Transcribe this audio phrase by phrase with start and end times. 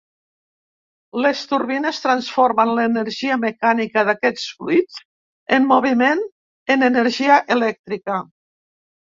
[1.25, 4.99] Les turbines transformen l'energia mecànica d'aquests fluids
[5.59, 6.25] en moviment
[6.77, 8.19] en energia elèctrica.